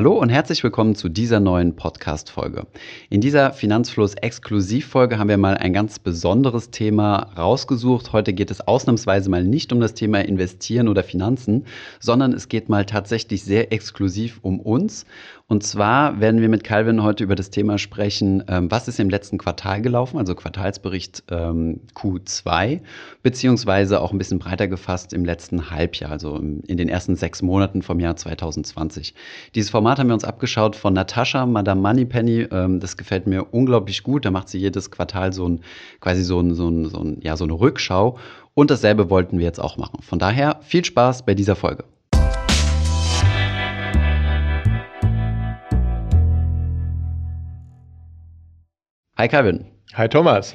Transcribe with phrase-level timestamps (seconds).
[0.00, 2.66] Hallo und herzlich willkommen zu dieser neuen Podcast-Folge.
[3.10, 8.14] In dieser Finanzfluss-Exklusivfolge haben wir mal ein ganz besonderes Thema rausgesucht.
[8.14, 11.66] Heute geht es ausnahmsweise mal nicht um das Thema Investieren oder Finanzen,
[11.98, 15.04] sondern es geht mal tatsächlich sehr exklusiv um uns
[15.50, 19.10] und zwar werden wir mit Calvin heute über das Thema sprechen, ähm, was ist im
[19.10, 22.78] letzten Quartal gelaufen, also Quartalsbericht ähm, Q2,
[23.24, 27.82] beziehungsweise auch ein bisschen breiter gefasst im letzten Halbjahr, also in den ersten sechs Monaten
[27.82, 29.12] vom Jahr 2020.
[29.56, 32.46] Dieses Format haben wir uns abgeschaut von Natascha, Madame Moneypenny.
[32.52, 34.24] Ähm, das gefällt mir unglaublich gut.
[34.24, 35.62] Da macht sie jedes Quartal so ein,
[35.98, 38.18] quasi so, ein, so, ein, so, ein, ja, so eine Rückschau.
[38.54, 40.00] Und dasselbe wollten wir jetzt auch machen.
[40.00, 41.82] Von daher viel Spaß bei dieser Folge.
[49.20, 49.66] Hi Kevin.
[49.92, 50.54] Hi Thomas.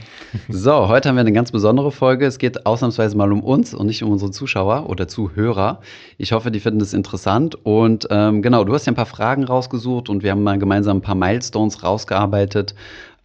[0.49, 2.25] So, heute haben wir eine ganz besondere Folge.
[2.25, 5.81] Es geht ausnahmsweise mal um uns und nicht um unsere Zuschauer oder Zuhörer.
[6.17, 7.53] Ich hoffe, die finden das interessant.
[7.63, 10.97] Und ähm, genau, du hast ja ein paar Fragen rausgesucht und wir haben mal gemeinsam
[10.97, 12.73] ein paar Milestones rausgearbeitet,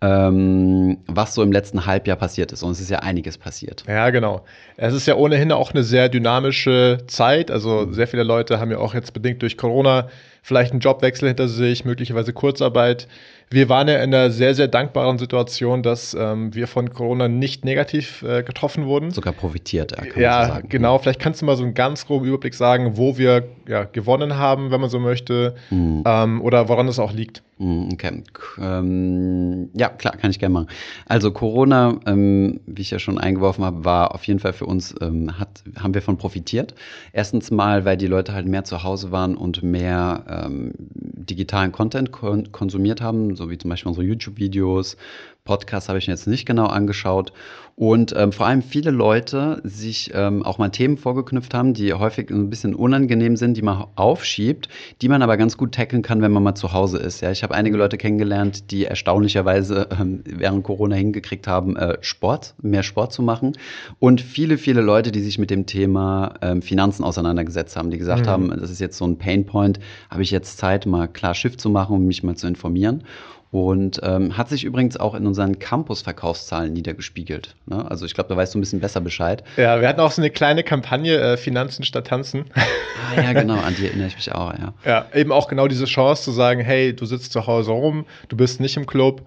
[0.02, 2.62] ähm, was so im letzten Halbjahr passiert ist.
[2.62, 3.84] Und es ist ja einiges passiert.
[3.86, 4.44] Ja, genau.
[4.77, 7.50] Es ist ja ohnehin auch eine sehr dynamische Zeit.
[7.50, 10.08] Also sehr viele Leute haben ja auch jetzt bedingt durch Corona
[10.42, 13.08] vielleicht einen Jobwechsel hinter sich, möglicherweise Kurzarbeit
[13.52, 17.64] wir waren ja in einer sehr, sehr dankbaren Situation, dass ähm, wir von Corona nicht
[17.64, 19.10] negativ äh, getroffen wurden.
[19.10, 20.69] Sogar profitiert, ja, kann ja man so sagen.
[20.69, 20.98] genau.
[20.98, 24.70] Vielleicht kannst du mal so einen ganz groben Überblick sagen, wo wir ja, gewonnen haben,
[24.70, 26.05] wenn man so möchte, mhm.
[26.06, 27.42] ähm, oder woran es auch liegt.
[27.58, 28.22] Mhm, okay.
[28.60, 30.69] Ähm, ja, klar, kann ich gerne machen.
[31.06, 34.94] Also Corona, ähm, wie ich ja schon eingeworfen habe, war auf jeden Fall für uns,
[35.00, 36.74] ähm, hat, haben wir von profitiert.
[37.12, 42.12] Erstens mal, weil die Leute halt mehr zu Hause waren und mehr ähm, digitalen Content
[42.12, 44.97] kon konsumiert haben, so wie zum Beispiel unsere YouTube-Videos,
[45.44, 47.33] Podcasts habe ich mir jetzt nicht genau angeschaut.
[47.80, 52.28] Und ähm, vor allem viele Leute sich ähm, auch mal Themen vorgeknüpft haben, die häufig
[52.28, 54.69] ein bisschen unangenehm sind, die man aufschiebt,
[55.00, 57.22] die man aber ganz gut tackeln kann, wenn man mal zu Hause ist.
[57.22, 62.54] Ja, ich habe einige Leute kennengelernt, die erstaunlicherweise ähm, während Corona hingekriegt haben, äh, Sport,
[62.60, 63.56] mehr Sport zu machen.
[63.98, 68.26] Und viele, viele Leute, die sich mit dem Thema ähm, Finanzen auseinandergesetzt haben, die gesagt
[68.26, 68.31] mhm.
[68.31, 71.70] haben, das ist jetzt so ein Painpoint, habe ich jetzt Zeit, mal klar Schiff zu
[71.70, 73.04] machen, um mich mal zu informieren.
[73.53, 77.56] Und ähm, hat sich übrigens auch in unseren Campus-Verkaufszahlen niedergespiegelt.
[77.66, 77.84] Ne?
[77.91, 79.43] Also ich glaube, da weißt du ein bisschen besser Bescheid.
[79.56, 82.44] Ja, wir hatten auch so eine kleine Kampagne, äh, Finanzen statt Tanzen.
[82.55, 84.72] Ah ja, genau, an die erinnere ich mich auch, ja.
[84.84, 88.37] Ja, eben auch genau diese Chance zu sagen, hey, du sitzt zu Hause rum, du
[88.37, 89.22] bist nicht im Club.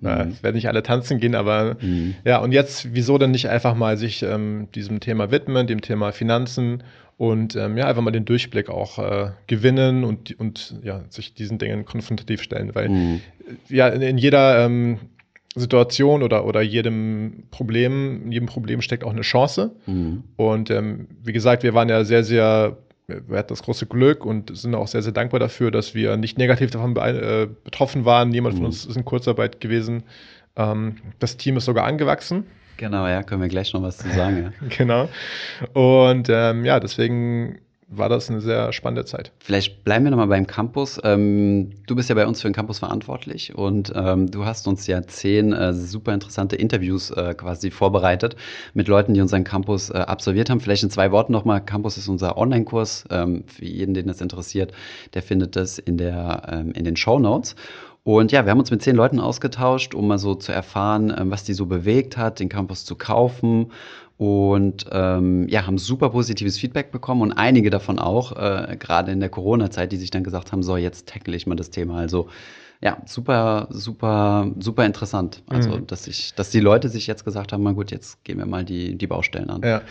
[0.00, 0.08] Mhm.
[0.08, 2.14] Äh, werden nicht alle tanzen gehen, aber mhm.
[2.24, 6.12] ja, und jetzt, wieso denn nicht einfach mal sich ähm, diesem Thema widmen, dem Thema
[6.12, 6.82] Finanzen
[7.16, 11.58] und ähm, ja, einfach mal den Durchblick auch äh, gewinnen und, und ja, sich diesen
[11.58, 13.20] Dingen konfrontativ stellen, weil mhm.
[13.68, 14.98] ja, in, in jeder ähm,
[15.54, 19.72] Situation oder, oder jedem Problem, in jedem Problem steckt auch eine Chance.
[19.86, 20.24] Mhm.
[20.36, 22.76] Und ähm, wie gesagt, wir waren ja sehr, sehr,
[23.08, 26.36] wir hatten das große Glück und sind auch sehr, sehr dankbar dafür, dass wir nicht
[26.36, 28.28] negativ davon äh, betroffen waren.
[28.28, 28.58] Niemand mhm.
[28.58, 30.04] von uns ist in Kurzarbeit gewesen.
[30.56, 32.46] Ähm, das Team ist sogar angewachsen.
[32.76, 34.52] Genau, ja, können wir gleich noch was zu sagen.
[34.60, 34.68] Ja.
[34.76, 35.08] genau.
[35.72, 37.58] Und ähm, ja, deswegen
[37.90, 39.32] war das eine sehr spannende Zeit.
[39.38, 41.00] Vielleicht bleiben wir nochmal beim Campus.
[41.04, 44.86] Ähm, du bist ja bei uns für den Campus verantwortlich und ähm, du hast uns
[44.86, 48.36] ja zehn äh, super interessante Interviews äh, quasi vorbereitet
[48.74, 50.60] mit Leuten, die unseren Campus äh, absolviert haben.
[50.60, 51.64] Vielleicht in zwei Worten nochmal.
[51.64, 53.04] Campus ist unser Online-Kurs.
[53.10, 54.72] Ähm, für jeden, den das interessiert,
[55.14, 57.56] der findet das in, der, ähm, in den Show Notes.
[58.04, 61.30] Und ja, wir haben uns mit zehn Leuten ausgetauscht, um mal so zu erfahren, ähm,
[61.30, 63.72] was die so bewegt hat, den Campus zu kaufen.
[64.18, 69.20] Und ähm, ja, haben super positives Feedback bekommen und einige davon auch, äh, gerade in
[69.20, 71.98] der Corona-Zeit, die sich dann gesagt haben, so, jetzt tackle ich mal das Thema.
[71.98, 72.28] Also
[72.80, 75.42] ja, super, super, super interessant.
[75.48, 75.86] Also, mhm.
[75.86, 78.64] dass ich, dass die Leute sich jetzt gesagt haben, na gut, jetzt gehen wir mal
[78.64, 79.62] die, die Baustellen an.
[79.62, 79.82] Ja.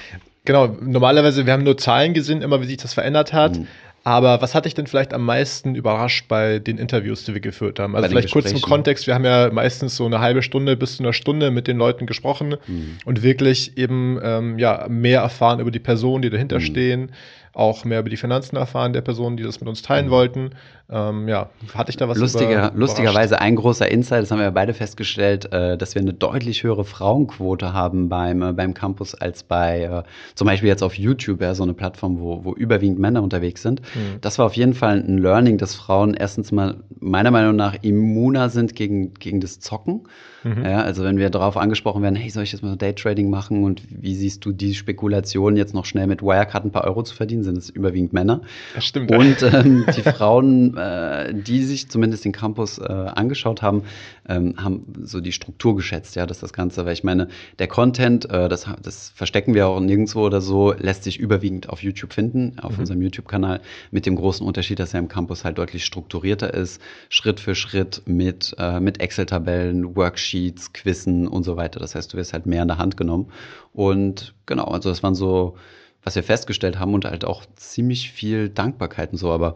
[0.45, 3.57] Genau, normalerweise, wir haben nur Zahlen gesehen, immer wie sich das verändert hat.
[3.57, 3.67] Mhm.
[4.07, 7.77] Aber was hat dich denn vielleicht am meisten überrascht bei den Interviews, die wir geführt
[7.77, 7.93] haben?
[7.93, 11.03] Also vielleicht kurz zum Kontext, wir haben ja meistens so eine halbe Stunde bis zu
[11.03, 12.99] einer Stunde mit den Leuten gesprochen mhm.
[13.03, 16.63] und wirklich eben ähm, ja, mehr erfahren über die Personen, die dahinter mhm.
[16.63, 17.11] stehen,
[17.57, 20.11] auch mehr über die Finanzen erfahren der Personen, die das mit uns teilen mhm.
[20.11, 20.49] wollten.
[20.89, 24.51] Ähm, ja, hatte ich da was Lustiger, über, Lustigerweise ein großer Insight, das haben wir
[24.51, 29.43] beide festgestellt, äh, dass wir eine deutlich höhere Frauenquote haben beim, äh, beim Campus als
[29.43, 30.03] bei äh,
[30.35, 33.81] zum Beispiel jetzt auf YouTube, ja, so eine Plattform, wo, wo überwiegend Männer unterwegs sind.
[33.81, 34.21] Mhm.
[34.21, 38.49] Das war auf jeden Fall ein Learning, dass Frauen erstens mal meiner Meinung nach immuner
[38.49, 40.03] sind gegen, gegen das Zocken.
[40.47, 40.65] Mhm.
[40.65, 43.81] Ja, also wenn wir darauf angesprochen werden, hey, soll ich jetzt mal Daytrading machen und
[43.89, 47.43] wie siehst du die Spekulation jetzt noch schnell mit Wirecard ein paar Euro zu verdienen,
[47.43, 48.41] sind es überwiegend Männer.
[48.73, 49.11] Das stimmt.
[49.11, 53.83] Und ähm, die Frauen, äh, die sich zumindest den Campus äh, angeschaut haben,
[54.27, 57.27] ähm, haben so die Struktur geschätzt, ja, dass das Ganze, weil ich meine,
[57.59, 61.83] der Content, äh, das, das verstecken wir auch nirgendwo oder so, lässt sich überwiegend auf
[61.83, 62.79] YouTube finden, auf mhm.
[62.79, 63.61] unserem YouTube-Kanal,
[63.91, 68.01] mit dem großen Unterschied, dass er im Campus halt deutlich strukturierter ist, Schritt für Schritt
[68.05, 70.36] mit, äh, mit Excel-Tabellen, Worksheets,
[70.73, 71.79] Quizzen und so weiter.
[71.79, 73.31] Das heißt, du wirst halt mehr in der Hand genommen.
[73.73, 75.57] Und genau, also das waren so,
[76.03, 79.55] was wir festgestellt haben und halt auch ziemlich viel Dankbarkeit und so, aber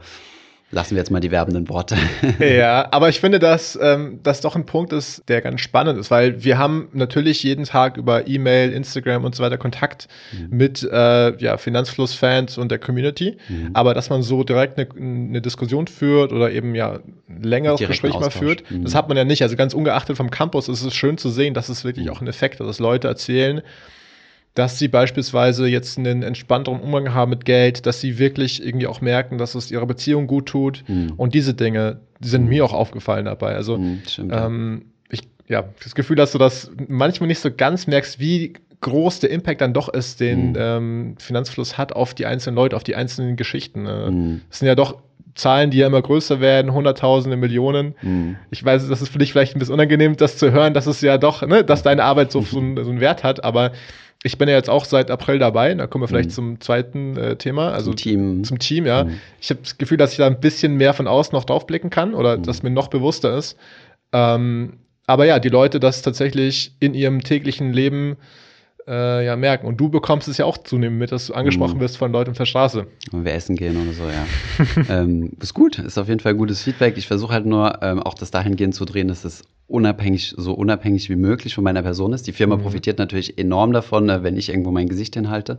[0.73, 1.97] Lassen wir jetzt mal die werbenden Worte.
[2.39, 6.11] ja, aber ich finde, dass ähm, das doch ein Punkt ist, der ganz spannend ist,
[6.11, 10.57] weil wir haben natürlich jeden Tag über E-Mail, Instagram und so weiter Kontakt mhm.
[10.57, 13.37] mit äh, ja, Finanzfluss-Fans und der Community.
[13.49, 13.71] Mhm.
[13.73, 18.17] Aber dass man so direkt eine, eine, Diskussion führt oder eben ja ein längeres Gespräch
[18.17, 18.83] mal führt, mhm.
[18.83, 19.41] das hat man ja nicht.
[19.41, 22.13] Also ganz ungeachtet vom Campus ist es schön zu sehen, dass es wirklich mhm.
[22.13, 23.61] auch einen Effekt hat, dass Leute erzählen,
[24.53, 29.01] dass sie beispielsweise jetzt einen entspannteren Umgang haben mit Geld, dass sie wirklich irgendwie auch
[29.01, 30.83] merken, dass es ihrer Beziehung gut tut.
[30.87, 31.13] Mhm.
[31.15, 32.49] Und diese Dinge die sind mhm.
[32.49, 33.55] mir auch aufgefallen dabei.
[33.55, 37.87] Also mhm, stimmt, ähm, ich ja das Gefühl, dass du das manchmal nicht so ganz
[37.87, 40.55] merkst, wie groß der Impact dann doch ist, den mhm.
[40.57, 43.85] ähm, Finanzfluss hat auf die einzelnen Leute, auf die einzelnen Geschichten.
[43.85, 44.41] Äh, mhm.
[44.49, 45.01] Es sind ja doch
[45.33, 47.95] Zahlen, die ja immer größer werden, Hunderttausende, Millionen.
[48.01, 48.35] Mhm.
[48.49, 51.01] Ich weiß, das ist für dich vielleicht ein bisschen unangenehm, das zu hören, dass es
[51.01, 53.71] ja doch, ne, dass deine Arbeit so, so, einen, so einen Wert hat, aber
[54.23, 56.33] ich bin ja jetzt auch seit April dabei, da kommen wir vielleicht mhm.
[56.33, 58.43] zum zweiten äh, Thema, also zum Team.
[58.43, 59.05] Zum Team, ja.
[59.05, 59.19] Mhm.
[59.39, 62.13] Ich habe das Gefühl, dass ich da ein bisschen mehr von außen noch draufblicken kann
[62.13, 62.43] oder mhm.
[62.43, 63.57] dass mir noch bewusster ist.
[64.13, 64.73] Ähm,
[65.07, 68.17] aber ja, die Leute das tatsächlich in ihrem täglichen Leben
[68.91, 69.65] äh, ja, merken.
[69.65, 71.81] Und du bekommst es ja auch zunehmend mit, dass du angesprochen mhm.
[71.81, 72.85] wirst von Leuten auf der Straße.
[73.11, 74.89] Wenn wir essen gehen oder so, ja.
[75.01, 76.97] ähm, ist gut, ist auf jeden Fall gutes Feedback.
[76.97, 81.09] Ich versuche halt nur ähm, auch das dahingehend zu drehen, dass es unabhängig, so unabhängig
[81.09, 82.27] wie möglich von meiner Person ist.
[82.27, 82.61] Die Firma mhm.
[82.61, 85.57] profitiert natürlich enorm davon, äh, wenn ich irgendwo mein Gesicht hinhalte.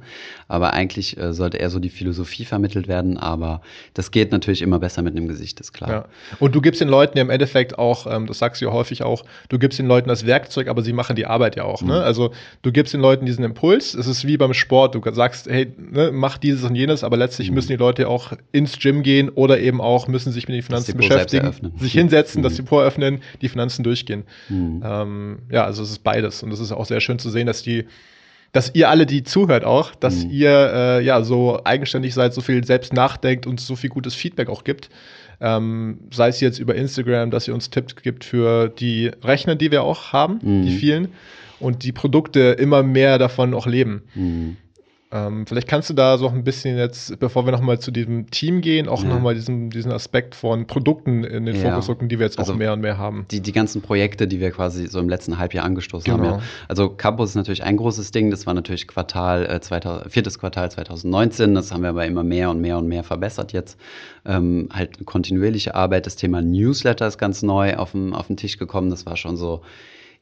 [0.49, 3.17] Aber eigentlich äh, sollte eher so die Philosophie vermittelt werden.
[3.17, 3.63] Aber
[3.95, 5.91] das geht natürlich immer besser mit einem Gesicht, ist klar.
[5.91, 6.05] Ja.
[6.39, 9.03] Und du gibst den Leuten ja im Endeffekt auch, ähm, das sagst du ja häufig
[9.03, 11.81] auch, du gibst den Leuten das Werkzeug, aber sie machen die Arbeit ja auch.
[11.81, 11.87] Ne?
[11.87, 11.93] Mhm.
[11.93, 12.05] Ne?
[12.05, 13.95] Also du gibst den Leuten diesen Impuls.
[13.95, 14.95] Es ist wie beim Sport.
[14.95, 17.55] Du sagst, hey, ne, mach dieses und jenes, aber letztlich mhm.
[17.55, 20.97] müssen die Leute auch ins Gym gehen oder eben auch müssen sich mit den Finanzen
[20.97, 22.57] beschäftigen, sich hinsetzen, das mhm.
[22.59, 24.25] Depot öffnen, die Finanzen durchgehen.
[24.49, 24.83] Mhm.
[24.85, 26.43] Ähm, ja, also es ist beides.
[26.43, 27.87] Und es ist auch sehr schön zu sehen, dass die,
[28.53, 30.31] dass ihr alle, die zuhört auch, dass mhm.
[30.31, 34.49] ihr äh, ja so eigenständig seid, so viel selbst nachdenkt und so viel gutes Feedback
[34.49, 34.91] auch gibt.
[35.41, 39.73] Ähm, sei es jetzt über Instagram, dass ihr uns Tipps gibt für die Rechner, die
[39.73, 40.63] wir auch haben, mhm.
[40.63, 41.09] die vielen,
[41.63, 44.03] und die Produkte immer mehr davon auch leben.
[44.15, 44.57] Mhm.
[45.15, 48.63] Ähm, vielleicht kannst du da so ein bisschen jetzt, bevor wir nochmal zu diesem Team
[48.63, 49.11] gehen, auch ja.
[49.11, 51.69] nochmal diesen, diesen Aspekt von Produkten in den ja.
[51.69, 53.27] Fokus rücken, die wir jetzt also auch mehr und mehr haben.
[53.31, 56.27] Die, die ganzen Projekte, die wir quasi so im letzten Halbjahr angestoßen genau.
[56.27, 56.39] haben.
[56.39, 56.47] Ja.
[56.67, 58.31] Also Campus ist natürlich ein großes Ding.
[58.31, 61.55] Das war natürlich Quartal, äh, 2000, viertes Quartal 2019.
[61.55, 63.79] Das haben wir aber immer mehr und mehr und mehr verbessert jetzt.
[64.25, 66.07] Ähm, halt kontinuierliche Arbeit.
[66.07, 68.89] Das Thema Newsletter ist ganz neu auf den, auf den Tisch gekommen.
[68.89, 69.61] Das war schon so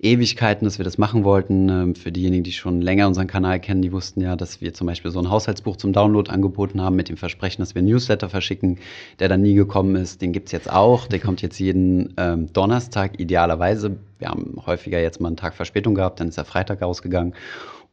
[0.02, 1.68] Ewigkeiten, dass wir das machen wollten.
[1.68, 4.86] Ähm, für diejenigen, die schon länger unseren Kanal kennen, die wussten ja, dass wir zum
[4.86, 8.28] Beispiel so ein Haushaltsbuch zum Download angeboten haben mit dem Versprechen, dass wir ein Newsletter
[8.28, 8.78] verschicken,
[9.18, 10.22] der dann nie gekommen ist.
[10.22, 11.06] Den gibt's jetzt auch.
[11.06, 13.98] Der kommt jetzt jeden ähm, Donnerstag idealerweise.
[14.18, 17.34] Wir haben häufiger jetzt mal einen Tag Verspätung gehabt, dann ist er Freitag ausgegangen.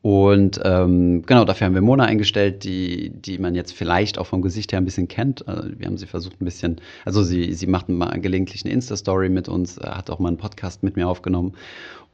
[0.08, 4.42] Und ähm, genau, dafür haben wir Mona eingestellt, die, die man jetzt vielleicht auch vom
[4.42, 5.46] Gesicht her ein bisschen kennt.
[5.50, 9.28] Also wir haben sie versucht ein bisschen, also sie, sie macht mal gelegentlich eine Insta-Story
[9.28, 11.56] mit uns, hat auch mal einen Podcast mit mir aufgenommen.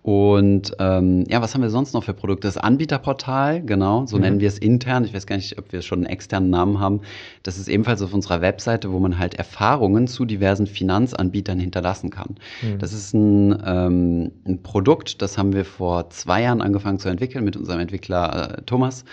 [0.04, 2.46] Und ähm, ja, was haben wir sonst noch für Produkte?
[2.46, 4.22] Das Anbieterportal, genau, so mhm.
[4.24, 5.06] nennen wir es intern.
[5.06, 7.00] Ich weiß gar nicht, ob wir schon einen externen Namen haben.
[7.42, 12.36] Das ist ebenfalls auf unserer Webseite, wo man halt Erfahrungen zu diversen Finanzanbietern hinterlassen kann.
[12.62, 12.80] Mhm.
[12.80, 17.46] Das ist ein, ähm, ein Produkt, das haben wir vor zwei Jahren angefangen zu entwickeln
[17.46, 19.06] mit unserem Entwickler äh, Thomas.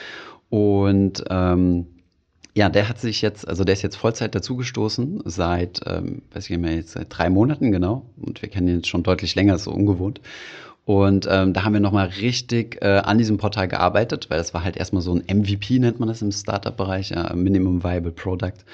[0.49, 1.87] Und ähm,
[2.55, 6.51] ja, der hat sich jetzt, also der ist jetzt Vollzeit dazugestoßen, seit, ähm, weiß ich
[6.51, 8.07] nicht mehr, jetzt seit drei Monaten, genau.
[8.21, 10.21] Und wir kennen ihn jetzt schon deutlich länger, so ungewohnt.
[10.91, 14.65] Und ähm, da haben wir nochmal richtig äh, an diesem Portal gearbeitet, weil das war
[14.65, 18.65] halt erstmal so ein MVP, nennt man das im Startup-Bereich, ja, Minimum Viable Product.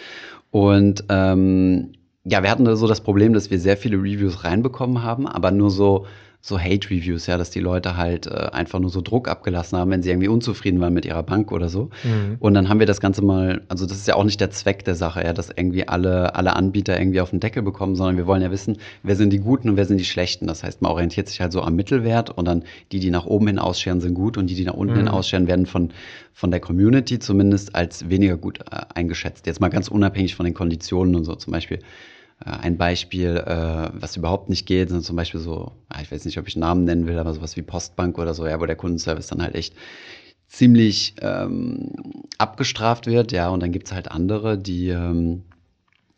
[0.51, 1.93] Und ähm,
[2.25, 5.69] ja, wir hatten so das Problem, dass wir sehr viele Reviews reinbekommen haben, aber nur
[5.69, 6.07] so
[6.47, 10.05] so Hate-Reviews, ja, dass die Leute halt äh, einfach nur so Druck abgelassen haben, wenn
[10.05, 11.91] sie irgendwie unzufrieden waren mit ihrer Bank oder so.
[12.05, 12.37] Mhm.
[12.39, 14.85] Und dann haben wir das Ganze mal, also das ist ja auch nicht der Zweck
[14.85, 18.29] der Sache, ja, dass irgendwie alle, alle Anbieter irgendwie auf den Deckel bekommen, sondern wir
[18.29, 20.47] wollen ja wissen, wer sind die Guten und wer sind die Schlechten.
[20.47, 22.63] Das heißt, man orientiert sich halt so am Mittelwert und dann
[22.93, 24.99] die, die nach oben hin ausscheren, sind gut und die, die nach unten mhm.
[24.99, 25.91] hin ausscheren, werden von,
[26.33, 29.49] von der Community zumindest als weniger gut äh, eingeschätzt.
[29.49, 31.35] Jetzt mal ganz unabhängig von den Konditionen und so.
[31.35, 31.81] Zum Beispiel
[32.39, 36.39] ein Beispiel, äh, was überhaupt nicht geht, sind zum Beispiel so, ah, ich weiß nicht,
[36.39, 39.29] ob ich Namen nennen will, aber sowas wie Postbank oder so, ja, wo der Kundenservice
[39.29, 39.75] dann halt echt
[40.47, 41.93] ziemlich ähm,
[42.39, 45.43] abgestraft wird, ja, und dann gibt es halt andere, die, ähm,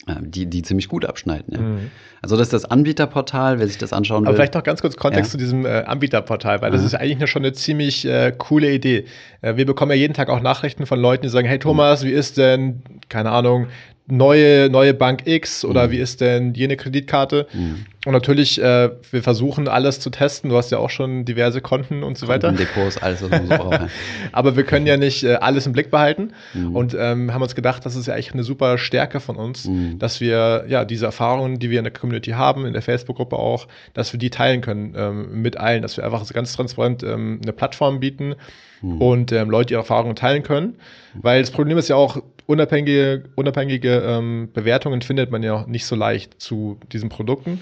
[0.07, 1.55] äh, die, die ziemlich gut abschneiden.
[1.55, 1.61] Ja.
[1.61, 1.91] Mhm.
[2.21, 4.29] Also das ist das Anbieterportal, wer sich das anschauen will.
[4.29, 5.33] Aber vielleicht noch ganz kurz Kontext ja.
[5.33, 6.77] zu diesem äh, Anbieterportal, weil Aha.
[6.77, 9.05] das ist eigentlich eine, schon eine ziemlich äh, coole Idee.
[9.41, 12.11] Äh, wir bekommen ja jeden Tag auch Nachrichten von Leuten, die sagen, hey Thomas, wie
[12.11, 13.69] ist denn, keine Ahnung,
[14.11, 15.91] neue, neue Bank X oder mhm.
[15.93, 17.47] wie ist denn jene Kreditkarte?
[17.53, 17.87] Mhm.
[18.07, 20.51] Und natürlich, äh, wir versuchen alles zu testen.
[20.51, 22.51] Du hast ja auch schon diverse Konten und so weiter.
[22.53, 23.81] Depots, alles, was man so braucht.
[24.33, 26.75] Aber wir können ja nicht äh, alles im Blick behalten mhm.
[26.75, 29.99] und ähm, haben uns gedacht, das ist ja echt eine super Stärke von uns, mhm.
[29.99, 33.69] dass wir ja diese Erfahrungen, die wir in der Community haben, in der Facebook-Gruppe auch,
[33.93, 37.53] dass wir die teilen können ähm, mit allen, dass wir einfach ganz transparent ähm, eine
[37.53, 38.37] Plattform bieten
[38.83, 39.01] mhm.
[39.01, 40.77] und ähm, Leute ihre Erfahrungen teilen können.
[41.15, 45.95] Weil das Problem ist ja auch, unabhängige, unabhängige ähm, Bewertungen findet man ja nicht so
[45.95, 47.61] leicht zu diesen Produkten.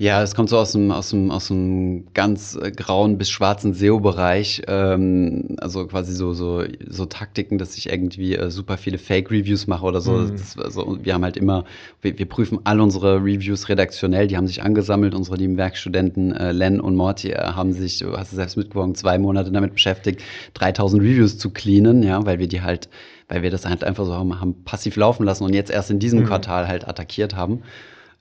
[0.00, 3.74] Ja, es kommt so aus dem, aus dem, aus dem ganz äh, grauen bis schwarzen
[3.74, 4.62] SEO-Bereich.
[4.68, 9.84] Ähm, also quasi so, so, so Taktiken, dass ich irgendwie äh, super viele Fake-Reviews mache
[9.84, 10.12] oder so.
[10.12, 10.36] Mhm.
[10.36, 11.64] Das, also, wir haben halt immer,
[12.00, 15.16] wir, wir, prüfen all unsere Reviews redaktionell, die haben sich angesammelt.
[15.16, 18.94] Unsere lieben Werkstudenten äh, Len und Morty äh, haben sich, du hast es selbst mitbekommen,
[18.94, 20.22] zwei Monate damit beschäftigt,
[20.54, 22.88] 3000 Reviews zu cleanen, ja, weil wir die halt,
[23.26, 25.98] weil wir das halt einfach so haben, haben passiv laufen lassen und jetzt erst in
[25.98, 26.26] diesem mhm.
[26.26, 27.64] Quartal halt attackiert haben.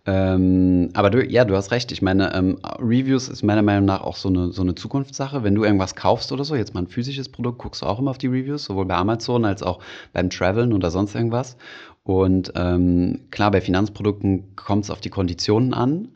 [0.08, 1.92] Ähm, aber du, ja, du hast recht.
[1.92, 5.44] Ich meine, ähm, Reviews ist meiner Meinung nach auch so eine, so eine Zukunftssache.
[5.44, 8.12] Wenn du irgendwas kaufst oder so, jetzt mal ein physisches Produkt, guckst du auch immer
[8.12, 9.80] auf die Reviews, sowohl bei Amazon als auch
[10.14, 11.58] beim Traveln oder sonst irgendwas.
[12.04, 16.08] Und ähm, klar, bei Finanzprodukten kommt es auf die Konditionen an.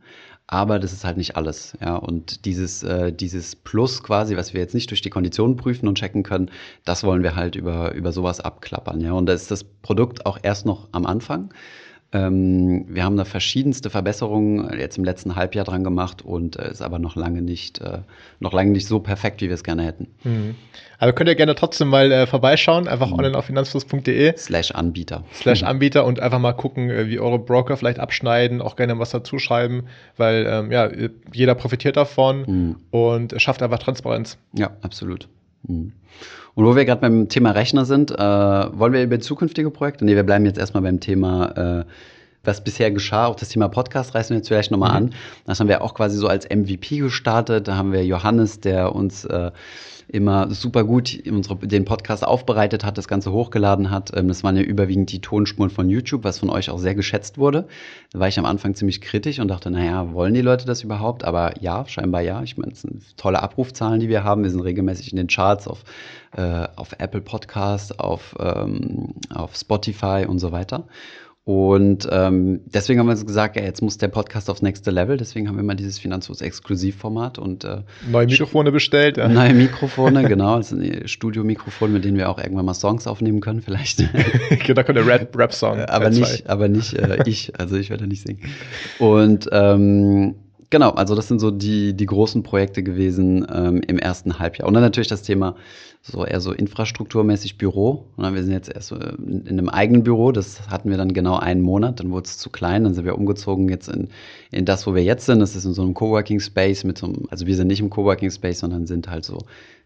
[0.48, 1.96] Aber das ist halt nicht alles, ja.
[1.96, 5.98] Und dieses, äh, dieses Plus quasi, was wir jetzt nicht durch die Konditionen prüfen und
[5.98, 6.52] checken können,
[6.84, 9.14] das wollen wir halt über, über sowas abklappern, ja.
[9.14, 11.54] Und da ist das Produkt auch erst noch am Anfang.
[12.14, 16.82] Ähm, wir haben da verschiedenste Verbesserungen jetzt im letzten Halbjahr dran gemacht und äh, ist
[16.82, 18.00] aber noch lange nicht, äh,
[18.40, 20.08] noch lange nicht so perfekt, wie wir es gerne hätten.
[20.24, 20.56] Mhm.
[20.98, 23.14] Also könnt ihr gerne trotzdem mal äh, vorbeischauen, einfach mhm.
[23.14, 24.36] online auf finanzfluss.de.
[24.36, 25.24] Slash Anbieter.
[25.34, 29.12] Slash Anbieter und einfach mal gucken, äh, wie eure Broker vielleicht abschneiden, auch gerne was
[29.12, 29.86] dazu schreiben,
[30.18, 30.90] weil ähm, ja,
[31.32, 32.76] jeder profitiert davon mhm.
[32.92, 34.38] und schafft einfach Transparenz.
[34.54, 35.30] Ja, absolut.
[35.68, 35.94] Mhm.
[36.54, 40.06] Und wo wir gerade beim Thema Rechner sind, äh, wollen wir über zukünftige Projekte?
[40.06, 41.86] Nee, wir bleiben jetzt erstmal beim Thema, äh,
[42.44, 43.28] was bisher geschah.
[43.28, 45.08] Auch das Thema Podcast reißen wir jetzt vielleicht nochmal mhm.
[45.08, 45.14] an.
[45.46, 47.68] Das haben wir auch quasi so als MVP gestartet.
[47.68, 49.52] Da haben wir Johannes, der uns äh,
[50.12, 54.12] immer super gut unsere, den Podcast aufbereitet hat, das Ganze hochgeladen hat.
[54.16, 57.38] Ähm, das waren ja überwiegend die Tonspuren von YouTube, was von euch auch sehr geschätzt
[57.38, 57.68] wurde.
[58.12, 61.24] Da war ich am Anfang ziemlich kritisch und dachte, naja, wollen die Leute das überhaupt?
[61.24, 62.44] Aber ja, scheinbar ja.
[62.44, 64.44] Ich meine, es sind tolle Abrufzahlen, die wir haben.
[64.44, 65.84] Wir sind regelmäßig in den Charts auf,
[66.36, 70.84] äh, auf Apple Podcast, auf, ähm, auf Spotify und so weiter.
[71.44, 75.18] Und ähm, deswegen haben wir uns gesagt, ja, jetzt muss der Podcast aufs nächste Level.
[75.18, 77.82] Deswegen haben wir immer dieses Finanzlos-Exklusivformat und äh,
[78.12, 79.18] neue Mikrofone bestellt.
[79.18, 79.28] Ja.
[79.28, 80.58] Neue Mikrofone, genau.
[80.58, 84.02] Das sind Studiomikrofone, mit denen wir auch irgendwann mal Songs aufnehmen können, vielleicht.
[84.76, 85.80] da kommt der Rap-Song.
[85.80, 87.60] aber nicht, aber nicht äh, ich.
[87.60, 88.42] Also ich werde nicht singen.
[89.00, 90.36] Und ähm,
[90.72, 94.70] Genau, also das sind so die, die großen Projekte gewesen ähm, im ersten Halbjahr.
[94.70, 95.58] Und dann natürlich das Thema
[96.04, 98.08] so eher so infrastrukturmäßig Büro.
[98.18, 101.14] Und wir sind jetzt erst so in, in einem eigenen Büro, das hatten wir dann
[101.14, 104.10] genau einen Monat, dann wurde es zu klein, dann sind wir umgezogen jetzt in,
[104.52, 105.40] in das, wo wir jetzt sind.
[105.40, 107.92] Das ist in so einem Coworking Space mit so einem, also wir sind nicht im
[107.92, 109.40] Coworking Space, sondern sind halt so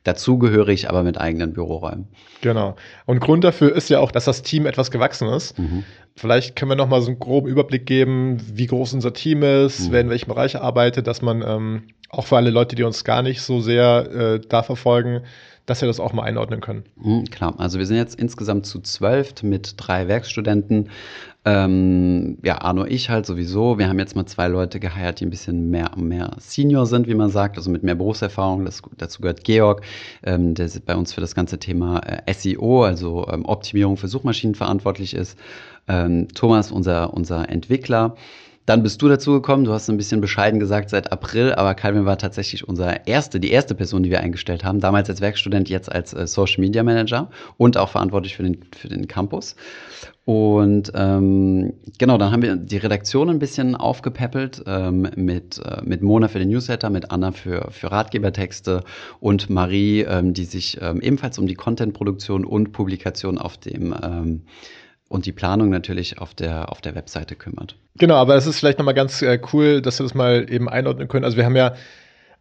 [0.05, 2.07] dazugehörig, aber mit eigenen Büroräumen.
[2.41, 2.75] Genau.
[3.05, 5.57] Und Grund dafür ist ja auch, dass das Team etwas gewachsen ist.
[5.59, 5.83] Mhm.
[6.15, 9.87] Vielleicht können wir noch mal so einen groben Überblick geben, wie groß unser Team ist,
[9.87, 9.91] mhm.
[9.91, 13.21] wer in welchem Bereich arbeitet, dass man ähm, auch für alle Leute, die uns gar
[13.21, 15.23] nicht so sehr äh, da verfolgen,
[15.65, 16.83] dass wir das auch mal einordnen können.
[16.95, 20.89] Mhm, klar, also wir sind jetzt insgesamt zu zwölf mit drei Werkstudenten.
[21.47, 23.77] Ähm, ja, Arno, ich halt sowieso.
[23.77, 27.13] Wir haben jetzt mal zwei Leute geheiert, die ein bisschen mehr, mehr Senior sind, wie
[27.13, 28.65] man sagt, also mit mehr Berufserfahrung.
[28.65, 29.81] Das, dazu gehört Georg,
[30.23, 34.55] ähm, der bei uns für das ganze Thema äh, SEO, also ähm, Optimierung für Suchmaschinen
[34.55, 35.37] verantwortlich ist.
[35.87, 38.15] Ähm, Thomas, unser, unser Entwickler.
[38.65, 42.05] Dann bist du dazu gekommen, du hast ein bisschen bescheiden gesagt seit April, aber Calvin
[42.05, 45.91] war tatsächlich unser erste, die erste Person, die wir eingestellt haben, damals als Werkstudent, jetzt
[45.91, 49.55] als äh, Social Media Manager und auch verantwortlich für den, für den Campus.
[50.25, 56.01] Und ähm, genau, dann haben wir die Redaktion ein bisschen aufgepäppelt ähm, mit, äh, mit
[56.01, 58.83] Mona für den Newsletter, mit Anna für, für Ratgebertexte
[59.19, 64.41] und Marie, ähm, die sich ähm, ebenfalls um die Contentproduktion und Publikation auf dem ähm,
[65.15, 67.75] und die Planung natürlich auf der, auf der Webseite kümmert.
[67.97, 71.07] Genau, aber es ist vielleicht nochmal ganz äh, cool, dass wir das mal eben einordnen
[71.07, 71.23] können.
[71.23, 71.73] Also wir haben ja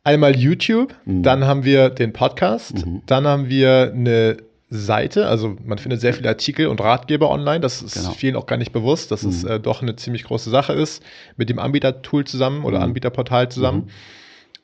[0.03, 1.23] einmal YouTube, mhm.
[1.23, 3.03] dann haben wir den Podcast, mhm.
[3.07, 4.39] dann haben wir eine
[4.71, 5.29] Seite.
[5.29, 7.61] Also man findet sehr viele Artikel und Ratgeber online.
[7.61, 8.11] Das ist genau.
[8.11, 9.31] vielen auch gar nicht bewusst, dass mhm.
[9.31, 11.01] es äh, doch eine ziemlich große Sache ist
[11.37, 12.85] mit dem Anbietertool zusammen oder mhm.
[12.85, 13.89] Anbieterportal zusammen.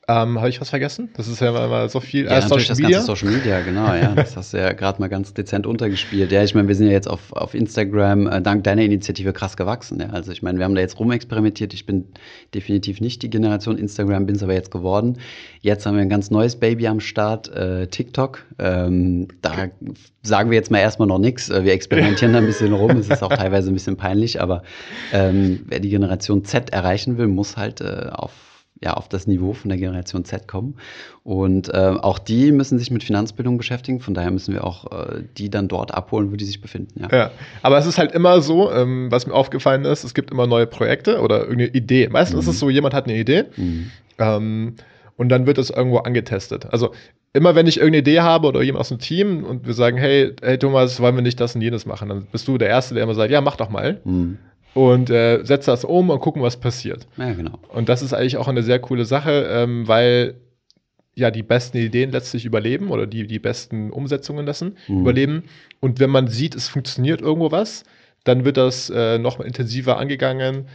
[0.07, 1.09] Ähm, Habe ich was vergessen?
[1.15, 2.25] Das ist ja mal so viel.
[2.25, 2.97] Ja, äh, natürlich Social das Media.
[2.97, 4.15] ganze Social Media, genau, ja.
[4.15, 6.31] Das hast du ja gerade mal ganz dezent untergespielt.
[6.31, 9.57] Ja, ich meine, wir sind ja jetzt auf, auf Instagram äh, dank deiner Initiative krass
[9.57, 9.99] gewachsen.
[9.99, 10.09] Ja.
[10.09, 11.75] Also ich meine, wir haben da jetzt rumexperimentiert.
[11.75, 12.05] Ich bin
[12.55, 15.19] definitiv nicht die Generation Instagram, bin es aber jetzt geworden.
[15.59, 18.43] Jetzt haben wir ein ganz neues Baby am Start, äh, TikTok.
[18.57, 19.67] Ähm, da
[20.23, 21.49] sagen wir jetzt mal erstmal noch nichts.
[21.51, 22.91] Äh, wir experimentieren da ein bisschen rum.
[22.97, 24.63] Es ist auch teilweise ein bisschen peinlich, aber
[25.13, 28.31] ähm, wer die Generation Z erreichen will, muss halt äh, auf
[28.83, 30.75] ja, auf das Niveau von der Generation Z kommen.
[31.23, 33.99] Und äh, auch die müssen sich mit Finanzbildung beschäftigen.
[33.99, 36.99] Von daher müssen wir auch äh, die dann dort abholen, wo die sich befinden.
[36.99, 37.31] Ja, ja.
[37.61, 40.65] aber es ist halt immer so, ähm, was mir aufgefallen ist, es gibt immer neue
[40.65, 42.09] Projekte oder irgendeine Idee.
[42.09, 42.39] Meistens mhm.
[42.41, 43.91] ist es so, jemand hat eine Idee mhm.
[44.17, 44.75] ähm,
[45.15, 46.65] und dann wird es irgendwo angetestet.
[46.71, 46.91] Also
[47.33, 50.33] immer wenn ich irgendeine Idee habe oder jemand aus dem Team und wir sagen, hey,
[50.41, 53.03] hey Thomas, wollen wir nicht das und jenes machen, dann bist du der Erste, der
[53.03, 54.01] immer sagt, ja, mach doch mal.
[54.03, 54.39] Mhm
[54.73, 57.07] und äh, setzt das um und gucken, was passiert.
[57.17, 57.59] Ja, genau.
[57.69, 60.35] Und das ist eigentlich auch eine sehr coole Sache, ähm, weil
[61.15, 65.01] ja die besten Ideen letztlich überleben oder die, die besten Umsetzungen dessen mhm.
[65.01, 65.43] überleben.
[65.79, 67.83] Und wenn man sieht, es funktioniert irgendwo was,
[68.23, 70.67] dann wird das äh, noch intensiver angegangen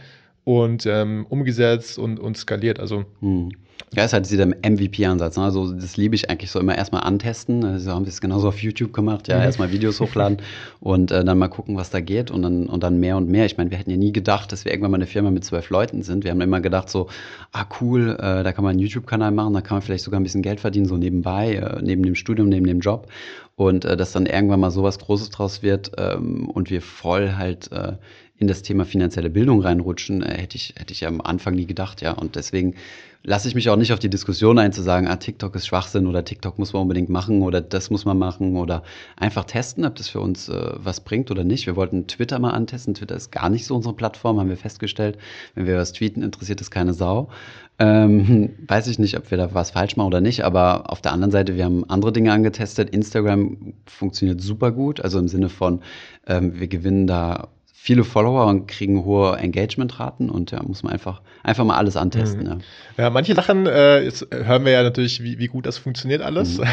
[0.43, 2.79] und ähm, umgesetzt und, und skaliert.
[2.79, 3.49] Also mhm.
[3.95, 5.37] Ja, ist halt dieser MVP-Ansatz.
[5.37, 5.43] Ne?
[5.43, 7.63] Also das liebe ich eigentlich so immer erstmal antesten.
[7.63, 9.43] Also haben wir es genauso auf YouTube gemacht, ja, mhm.
[9.43, 10.39] erstmal Videos hochladen
[10.81, 13.45] und äh, dann mal gucken, was da geht und dann, und dann mehr und mehr.
[13.45, 15.69] Ich meine, wir hätten ja nie gedacht, dass wir irgendwann mal eine Firma mit zwölf
[15.69, 16.25] Leuten sind.
[16.25, 17.07] Wir haben immer gedacht so,
[17.53, 20.23] ah cool, äh, da kann man einen YouTube-Kanal machen, da kann man vielleicht sogar ein
[20.23, 23.07] bisschen Geld verdienen, so nebenbei, äh, neben dem Studium, neben dem Job.
[23.55, 27.71] Und äh, dass dann irgendwann mal sowas Großes draus wird ähm, und wir voll halt
[27.71, 27.93] äh,
[28.39, 32.01] in das Thema finanzielle Bildung reinrutschen, äh, hätte ich, hätte ich am Anfang nie gedacht,
[32.01, 32.11] ja.
[32.11, 32.75] Und deswegen
[33.23, 36.05] lasse ich mich auch nicht auf die Diskussion ein, zu sagen, ah, TikTok ist Schwachsinn
[36.05, 38.83] oder TikTok muss man unbedingt machen oder das muss man machen oder
[39.15, 41.65] einfach testen, ob das für uns äh, was bringt oder nicht.
[41.65, 42.93] Wir wollten Twitter mal antesten.
[42.93, 45.17] Twitter ist gar nicht so unsere Plattform, haben wir festgestellt.
[45.55, 47.29] Wenn wir was tweeten, interessiert es keine Sau.
[47.79, 51.11] Ähm, weiß ich nicht, ob wir da was falsch machen oder nicht, aber auf der
[51.11, 52.91] anderen Seite, wir haben andere Dinge angetestet.
[52.91, 55.81] Instagram funktioniert super gut, also im Sinne von,
[56.27, 57.49] ähm, wir gewinnen da
[57.87, 62.41] viele Follower und kriegen hohe Engagementraten und ja, muss man einfach, einfach mal alles antesten.
[62.41, 62.61] Mhm.
[62.97, 63.05] Ja.
[63.05, 63.09] ja.
[63.09, 66.57] manche Sachen, äh, jetzt hören wir ja natürlich, wie, wie gut das funktioniert alles.
[66.57, 66.65] Mhm.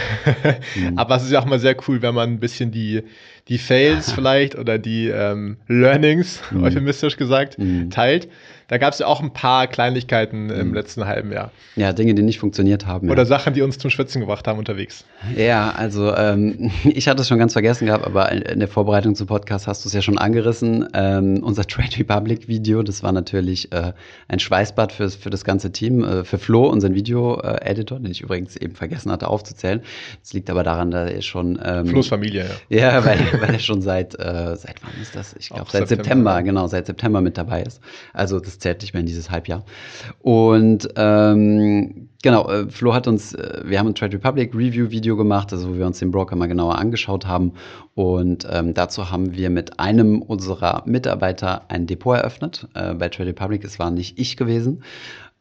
[0.91, 0.99] mhm.
[0.99, 3.05] Aber es ist ja auch mal sehr cool, wenn man ein bisschen die,
[3.47, 6.65] die Fails vielleicht oder die ähm, Learnings, mhm.
[6.65, 7.91] euphemistisch gesagt, mhm.
[7.91, 8.29] teilt.
[8.69, 10.75] Da gab es ja auch ein paar Kleinigkeiten im mhm.
[10.75, 11.51] letzten halben Jahr.
[11.77, 13.11] Ja, Dinge, die nicht funktioniert haben.
[13.11, 13.27] Oder ja.
[13.27, 15.05] Sachen, die uns zum Schwitzen gebracht haben unterwegs.
[15.37, 19.27] Ja, also ähm, ich hatte es schon ganz vergessen gehabt, aber in der Vorbereitung zum
[19.27, 20.89] Podcast hast du es ja schon angerissen.
[20.95, 23.93] Ähm, unser Trade Republic Video, das war natürlich äh,
[24.29, 28.57] ein Schweißbad für, für das ganze Team, äh, für Flo, unseren Video-Editor, den ich übrigens
[28.57, 29.83] eben vergessen hatte aufzuzählen.
[30.23, 31.61] Das liegt aber daran, dass er schon.
[31.63, 32.95] Ähm, Flo's Familie, ja.
[32.95, 35.35] Ja, weil, weil er schon seit, äh, seit wann ist das?
[35.39, 37.81] Ich glaube, seit September, September, genau, seit September mit dabei ist.
[38.13, 39.65] Also das zählt nicht mehr in dieses Halbjahr.
[40.21, 45.53] Und ähm, genau, äh, Flo hat uns, äh, wir haben ein Trade Republic Review-Video gemacht,
[45.53, 47.53] also wo wir uns den Broker mal genauer angeschaut haben.
[47.95, 53.31] Und ähm, dazu haben wir mit einem unserer Mitarbeiter ein Depot eröffnet äh, bei Trade
[53.31, 53.65] Republic.
[53.65, 54.83] Es war nicht ich gewesen.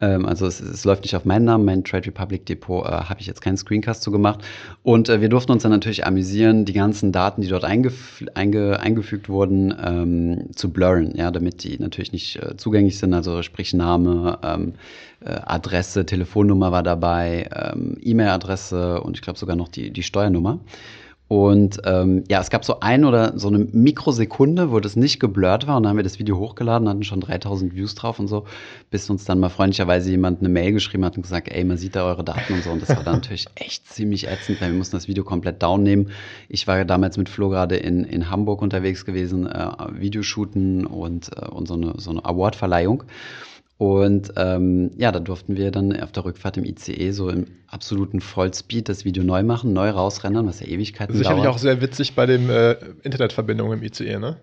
[0.04, 3.22] Ähm, also es, es, läuft nicht auf meinen Namen, mein Trade Republic Depot äh, habe
[3.22, 4.44] ich jetzt keinen Screencast zu gemacht.
[4.84, 8.80] Und äh, wir durften uns dann natürlich amüsieren, die ganzen Daten, die dort eingef einge
[8.80, 13.74] eingefügt wurden, ähm, zu blurren, ja, damit die natürlich nicht äh, zugänglich sind, also sprich
[13.74, 14.74] Name, ähm,
[15.22, 20.60] äh, Adresse, Telefonnummer war dabei, ähm, E-Mail-Adresse und ich glaube sogar noch die, die Steuernummer.
[21.34, 25.66] Und ähm, ja, es gab so ein oder so eine Mikrosekunde, wo das nicht geblurrt
[25.66, 28.46] war und dann haben wir das Video hochgeladen, hatten schon 3000 Views drauf und so,
[28.92, 31.96] bis uns dann mal freundlicherweise jemand eine Mail geschrieben hat und gesagt, ey, man sieht
[31.96, 32.70] da eure Daten und so.
[32.70, 35.82] Und das war dann natürlich echt ziemlich ätzend, weil wir mussten das Video komplett down
[35.82, 36.12] nehmen.
[36.50, 41.48] Ich war damals mit Flo gerade in, in Hamburg unterwegs gewesen, äh, Videoshooten und, äh,
[41.48, 43.06] und so eine, so eine Awardverleihung.
[43.78, 48.22] Und ähm, ja, da durften wir dann auf der Rückfahrt im ICE so im absoluten
[48.22, 51.56] Vollspeed das Video neu machen, neu rausrennen, was ja Ewigkeiten Sicherlich dauert.
[51.56, 54.38] auch sehr witzig bei den äh, Internetverbindungen im ICE, ne?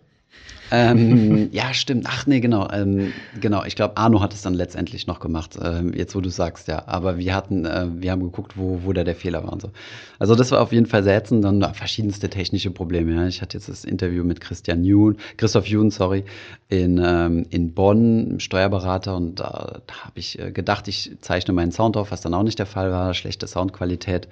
[0.71, 2.07] Ähm, ja, stimmt.
[2.09, 2.69] Ach nee, genau.
[2.71, 3.65] Ähm, genau.
[3.65, 5.59] Ich glaube, Arno hat es dann letztendlich noch gemacht.
[5.63, 6.87] Ähm, jetzt, wo du sagst, ja.
[6.87, 9.71] Aber wir hatten, äh, wir haben geguckt, wo, wo da der Fehler war und so.
[10.19, 11.43] Also das war auf jeden Fall selten.
[11.43, 13.15] Dann na, verschiedenste technische Probleme.
[13.15, 13.27] Ja.
[13.27, 16.25] Ich hatte jetzt das Interview mit Christian Jun, Christoph Jun, sorry,
[16.69, 19.17] in, ähm, in Bonn, Steuerberater.
[19.17, 22.43] Und da, da habe ich äh, gedacht, ich zeichne meinen Sound auf, was dann auch
[22.43, 23.15] nicht der Fall war.
[23.15, 24.29] Schlechte Soundqualität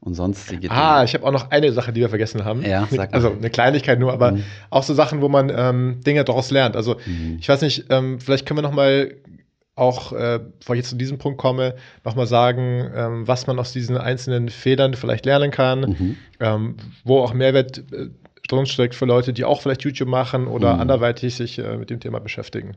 [0.00, 0.72] und sonstige Dinge.
[0.72, 2.62] Ah, ich habe auch noch eine Sache, die wir vergessen haben.
[2.62, 3.16] Ja, sag mal.
[3.16, 4.44] Also eine Kleinigkeit nur, aber mhm.
[4.70, 6.76] auch so Sachen, wo man ähm, Dinge daraus lernt.
[6.76, 7.38] Also mhm.
[7.40, 9.12] ich weiß nicht, ähm, vielleicht können wir noch mal
[9.74, 13.58] auch, äh, bevor ich jetzt zu diesem Punkt komme, noch mal sagen, ähm, was man
[13.58, 16.16] aus diesen einzelnen Fehlern vielleicht lernen kann, mhm.
[16.40, 18.08] ähm, wo auch Mehrwert äh,
[18.48, 20.80] drin steckt für Leute, die auch vielleicht YouTube machen oder mhm.
[20.80, 22.72] anderweitig sich äh, mit dem Thema beschäftigen.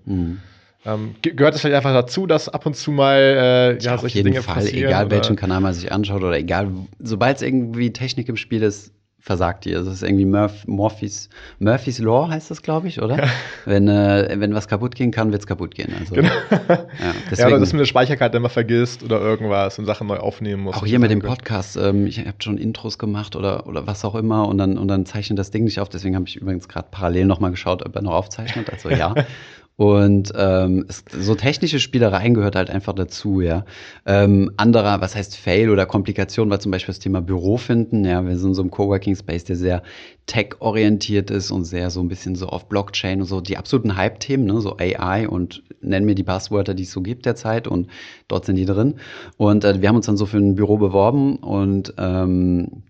[0.86, 4.06] Ähm, gehört es vielleicht einfach dazu, dass ab und zu mal äh, ja, ja, solche
[4.06, 4.88] auf jeden Dinge Fall, passieren?
[4.90, 5.16] Egal oder?
[5.16, 8.92] welchen Kanal man sich anschaut oder egal, sobald es irgendwie Technik im Spiel ist,
[9.22, 9.72] versagt die.
[9.72, 13.18] Das ist irgendwie Murph, Murphys, Murphys Law heißt das, glaube ich, oder?
[13.18, 13.30] Ja.
[13.66, 15.94] Wenn, äh, wenn was kaputt gehen kann, wird es kaputt gehen.
[16.00, 16.28] Also, genau.
[16.28, 16.88] ja,
[17.30, 20.64] deswegen, ja, oder dass man eine Speicherkarte immer vergisst oder irgendwas und Sachen neu aufnehmen
[20.64, 20.76] muss.
[20.76, 21.78] Auch hier mit dem Podcast.
[21.78, 25.06] Ähm, ich habe schon Intros gemacht oder, oder was auch immer und dann, und dann
[25.06, 25.90] zeichnet das Ding nicht auf.
[25.90, 28.72] Deswegen habe ich übrigens gerade parallel nochmal geschaut, ob er noch aufzeichnet.
[28.72, 29.14] Also ja.
[29.78, 33.66] Und ähm, so technische Spielereien gehört halt einfach dazu, ja.
[34.06, 38.06] Ähm, anderer, was heißt Fail oder Komplikation, war zum Beispiel das Thema Büro finden.
[38.06, 39.82] Ja, wir sind in so einem Coworking Space, der sehr
[40.28, 44.46] tech-orientiert ist und sehr so ein bisschen so auf Blockchain und so die absoluten Hype-Themen,
[44.46, 47.88] ne, so AI und nennen mir die Buzzwörter, die es so gibt derzeit und
[48.28, 48.96] dort sind die drin.
[49.38, 52.84] Und äh, wir haben uns dann so für ein Büro beworben und ähm,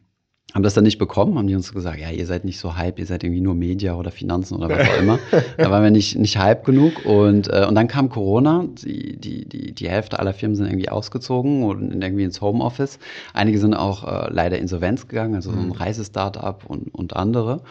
[0.53, 2.99] haben das dann nicht bekommen, haben die uns gesagt, ja, ihr seid nicht so hype,
[2.99, 5.19] ihr seid irgendwie nur Media oder Finanzen oder was auch immer.
[5.57, 9.47] da waren wir nicht, nicht hype genug und, äh, und dann kam Corona, die, die,
[9.47, 12.99] die, die Hälfte aller Firmen sind irgendwie ausgezogen und irgendwie ins Homeoffice.
[13.33, 15.71] Einige sind auch äh, leider insolvenz gegangen, also so ein mhm.
[15.71, 17.61] Reisestartup und, und andere.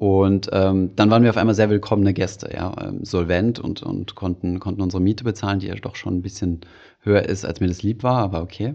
[0.00, 4.14] Und ähm, dann waren wir auf einmal sehr willkommene Gäste, ja, ähm, solvent und, und
[4.14, 6.60] konnten, konnten unsere Miete bezahlen, die ja doch schon ein bisschen
[7.00, 8.74] höher ist, als mir das lieb war, aber okay.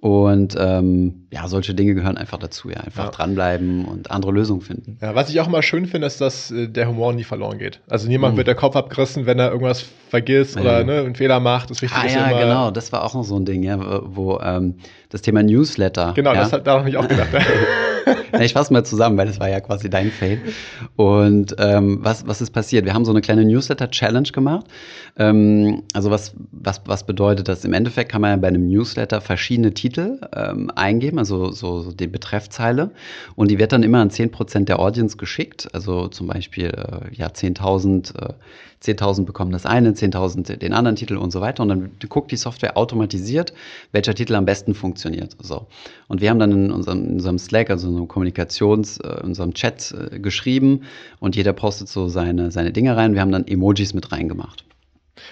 [0.00, 2.78] Und ähm, ja, solche Dinge gehören einfach dazu, ja.
[2.78, 3.10] Einfach ja.
[3.10, 4.96] dranbleiben und andere Lösungen finden.
[5.02, 7.80] Ja, was ich auch immer schön finde, ist, dass äh, der Humor nie verloren geht.
[7.86, 8.38] Also niemand mhm.
[8.38, 10.62] wird der Kopf abgerissen, wenn er irgendwas vergisst ja.
[10.62, 11.68] oder ne, einen Fehler macht.
[11.68, 13.78] Das Wichtige ah, ist ja, immer, genau, das war auch noch so ein Ding, ja,
[13.78, 14.76] wo ähm,
[15.10, 16.14] das Thema Newsletter.
[16.16, 16.40] Genau, ja?
[16.40, 17.28] das hat da habe ich auch gedacht.
[18.40, 20.40] Ich fasse mal zusammen, weil das war ja quasi dein Fail.
[20.96, 22.84] Und ähm, was, was ist passiert?
[22.84, 24.66] Wir haben so eine kleine Newsletter-Challenge gemacht.
[25.18, 27.64] Ähm, also was, was, was bedeutet das?
[27.64, 31.92] Im Endeffekt kann man ja bei einem Newsletter verschiedene Titel ähm, eingeben, also so, so
[31.92, 32.90] die Betreffzeile.
[33.36, 35.68] Und die wird dann immer an 10% der Audience geschickt.
[35.72, 38.32] Also zum Beispiel äh, ja 10.000 äh,
[38.82, 41.62] 10.000 bekommen das eine, 10.000 den anderen Titel und so weiter.
[41.62, 43.52] Und dann guckt die Software automatisiert,
[43.92, 45.36] welcher Titel am besten funktioniert.
[45.40, 45.66] So.
[46.08, 49.28] Und wir haben dann in unserem, in unserem Slack, also in unserem Kommunikations-, äh, in
[49.28, 50.82] unserem Chat äh, geschrieben
[51.18, 53.14] und jeder postet so seine, seine Dinge rein.
[53.14, 54.64] Wir haben dann Emojis mit reingemacht.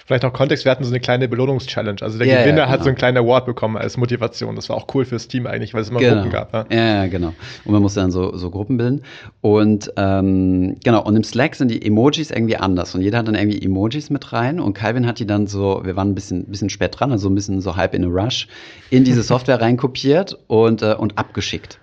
[0.05, 2.01] Vielleicht auch Kontext, wir hatten so eine kleine Belohnungs-Challenge.
[2.01, 2.69] Also der yeah, Gewinner genau.
[2.69, 4.55] hat so einen kleinen Award bekommen als Motivation.
[4.55, 6.15] Das war auch cool fürs Team eigentlich, weil es immer genau.
[6.15, 6.53] Gruppen gab.
[6.53, 6.65] Ja?
[6.71, 7.33] ja, genau.
[7.65, 9.01] Und man musste dann so, so Gruppen bilden.
[9.41, 12.95] Und ähm, genau, und im Slack sind die Emojis irgendwie anders.
[12.95, 14.59] Und jeder hat dann irgendwie Emojis mit rein.
[14.59, 17.35] Und Calvin hat die dann so, wir waren ein bisschen, bisschen spät dran, also ein
[17.35, 18.47] bisschen so halb in a rush,
[18.89, 21.79] in diese Software reinkopiert und, äh, und abgeschickt.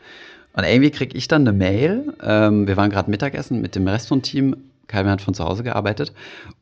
[0.56, 2.14] Und irgendwie kriege ich dann eine Mail.
[2.22, 4.56] Ähm, wir waren gerade Mittagessen mit dem Rest vom Team
[4.88, 6.12] Calvin hat von zu Hause gearbeitet.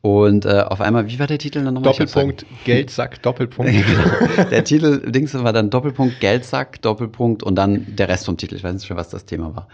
[0.01, 1.91] Und äh, auf einmal, wie war der Titel dann nochmal?
[1.91, 3.71] Doppelpunkt, Geldsack, Doppelpunkt.
[4.51, 8.55] Der Titel, Dings war dann Doppelpunkt, Geldsack, Doppelpunkt und dann der Rest vom Titel.
[8.55, 9.67] Ich weiß nicht schon, was das Thema war.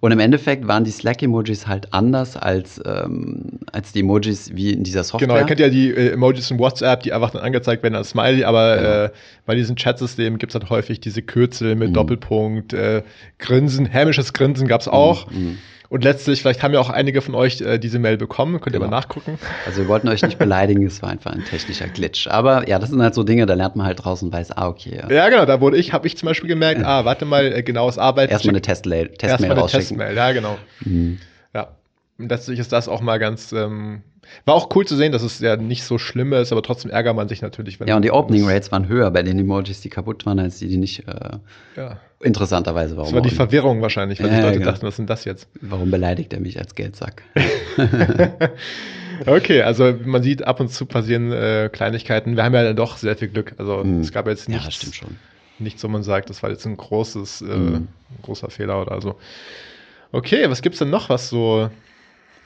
[0.00, 4.84] Und im Endeffekt waren die Slack-Emojis halt anders als, ähm, als die Emojis wie in
[4.84, 5.28] dieser Software.
[5.28, 8.10] Genau, ihr kennt ja die äh, Emojis in WhatsApp, die einfach dann angezeigt werden als
[8.10, 8.88] Smiley, aber genau.
[8.88, 9.10] äh,
[9.46, 11.94] bei diesen Chatsystemen gibt es halt häufig diese Kürzel mit mhm.
[11.94, 13.02] Doppelpunkt, äh,
[13.38, 15.30] Grinsen, hämisches Grinsen gab es auch.
[15.30, 15.58] Mhm.
[15.88, 18.80] Und letztlich, vielleicht haben ja auch einige von euch äh, diese Mail bekommen, könnt ihr
[18.80, 18.90] genau.
[18.90, 19.38] mal nachgucken.
[19.64, 22.26] Also wir wollten euch nicht beleidigen, es war einfach ein technischer Glitch.
[22.26, 24.68] Aber ja, das sind halt so Dinge, da lernt man halt draußen und weiß, ah,
[24.68, 25.00] okay.
[25.02, 27.62] Ja, ja genau, da wurde ich, habe ich zum Beispiel gemerkt, ah, warte mal, äh,
[27.62, 28.32] genaues Arbeiten.
[28.32, 30.58] Erstmal eine Testmail, Testmail Erstmal eine Testmail, ja, genau.
[30.80, 31.18] Mhm.
[32.18, 34.02] Letztlich ist das auch mal ganz, ähm,
[34.46, 37.14] war auch cool zu sehen, dass es ja nicht so schlimm ist, aber trotzdem ärgert
[37.14, 37.78] man sich natürlich.
[37.84, 40.68] ja, und die Opening Rates waren höher bei den Emojis, die kaputt waren, als die,
[40.68, 41.06] die nicht.
[41.06, 41.38] Äh,
[41.76, 42.00] ja.
[42.20, 43.12] Interessanterweise, warum?
[43.12, 44.70] Das war die Verwirrung wahrscheinlich, weil ja, die Leute genau.
[44.70, 45.48] dachten, was sind das jetzt?
[45.60, 47.22] Warum beleidigt er mich als Geldsack?
[49.26, 52.36] okay, also man sieht ab und zu passieren äh, Kleinigkeiten.
[52.36, 53.54] Wir haben ja doch sehr viel Glück.
[53.58, 54.00] Also hm.
[54.00, 55.16] es gab jetzt nichts, ja, stimmt schon.
[55.58, 57.88] nichts, wo man sagt, das war jetzt ein großes, äh, hm.
[58.22, 59.16] großer Fehler oder so.
[60.12, 61.68] Okay, was gibt es denn noch, was so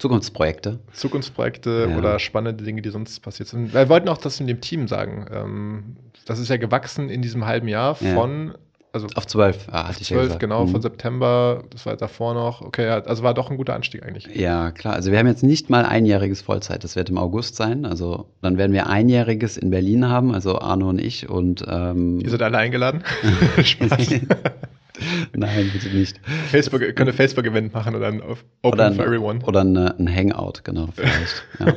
[0.00, 0.80] Zukunftsprojekte.
[0.92, 1.98] Zukunftsprojekte ja.
[1.98, 3.74] oder spannende Dinge, die sonst passiert sind.
[3.74, 5.26] Wir wollten auch das in dem Team sagen.
[5.30, 8.54] Ähm, das ist ja gewachsen in diesem halben Jahr von ja.
[8.92, 10.70] Also auf zwölf, ah, hatte ich 12, ja genau, mhm.
[10.70, 12.60] von September, das war davor noch.
[12.60, 14.26] Okay, also war doch ein guter Anstieg eigentlich.
[14.34, 14.94] Ja, klar.
[14.94, 17.84] Also wir haben jetzt nicht mal einjähriges Vollzeit, das wird im August sein.
[17.84, 21.28] Also dann werden wir einjähriges in Berlin haben, also Arno und ich.
[21.28, 23.04] Und, ähm, Ihr seid alle eingeladen?
[23.62, 24.08] Spaß.
[25.34, 26.20] Nein, bitte nicht.
[26.50, 29.40] Facebook, könnte Facebook-Event machen oder ein Open oder ein, for Everyone.
[29.44, 31.44] Oder ein, ein Hangout, genau, vielleicht.
[31.58, 31.74] ja.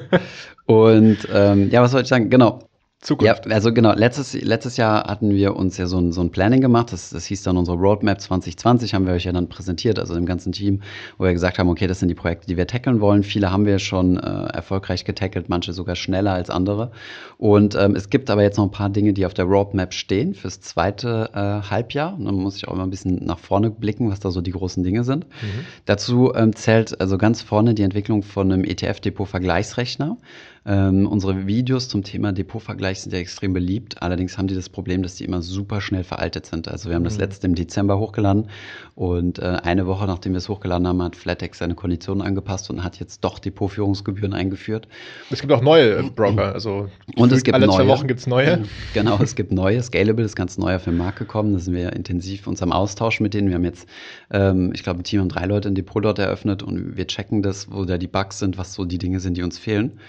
[0.65, 2.29] Und ähm, ja, was soll ich sagen?
[2.29, 2.59] Genau.
[3.03, 3.45] Zukunft.
[3.45, 6.61] Ja, also genau, letztes, letztes Jahr hatten wir uns ja so ein, so ein Planning
[6.61, 10.15] gemacht, das, das hieß dann unsere Roadmap 2020, haben wir euch ja dann präsentiert, also
[10.15, 10.81] im ganzen Team,
[11.17, 13.23] wo wir gesagt haben, okay, das sind die Projekte, die wir tackeln wollen.
[13.23, 16.91] Viele haben wir schon äh, erfolgreich getackelt, manche sogar schneller als andere.
[17.37, 20.33] Und ähm, es gibt aber jetzt noch ein paar Dinge, die auf der Roadmap stehen
[20.33, 22.15] fürs zweite äh, Halbjahr.
[22.17, 24.51] Und dann muss ich auch immer ein bisschen nach vorne blicken, was da so die
[24.51, 25.25] großen Dinge sind.
[25.25, 25.65] Mhm.
[25.85, 30.17] Dazu ähm, zählt also ganz vorne die Entwicklung von einem ETF-Depot-Vergleichsrechner.
[30.65, 34.02] Ähm, unsere Videos zum Thema Depotvergleich sind ja extrem beliebt.
[34.02, 36.69] Allerdings haben die das Problem, dass die immer super schnell veraltet sind.
[36.69, 37.21] Also wir haben das mhm.
[37.21, 38.47] letzte im Dezember hochgeladen
[38.95, 42.84] und äh, eine Woche nachdem wir es hochgeladen haben, hat Flatex seine Konditionen angepasst und
[42.84, 44.88] hat jetzt doch Depotführungsgebühren eingeführt.
[45.30, 46.54] Es gibt auch neue äh, Broker.
[46.54, 47.76] Also und es gibt alle neue.
[47.76, 48.63] zwei Wochen gibt es neue.
[48.93, 49.82] Genau, es gibt neue.
[49.82, 51.54] Scalable ist ganz neu auf den Markt gekommen.
[51.54, 53.49] Da sind wir intensiv uns am Austausch mit denen.
[53.49, 53.88] Wir haben jetzt,
[54.32, 57.41] ähm, ich glaube, ein Team haben drei Leute ein Depot dort eröffnet und wir checken
[57.41, 59.99] das, wo da die Bugs sind, was so die Dinge sind, die uns fehlen.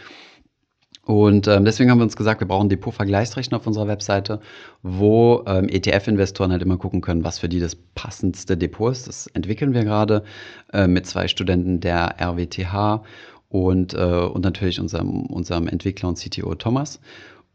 [1.05, 4.41] Und ähm, deswegen haben wir uns gesagt, wir brauchen Depot-Vergleichsrechner auf unserer Webseite,
[4.83, 9.07] wo ähm, ETF-Investoren halt immer gucken können, was für die das passendste Depot ist.
[9.07, 10.25] Das entwickeln wir gerade
[10.73, 13.03] äh, mit zwei Studenten der RWTH
[13.51, 17.01] und, äh, und natürlich unserem, unserem Entwickler und CTO Thomas.